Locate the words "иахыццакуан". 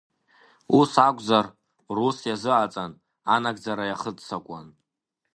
3.87-4.67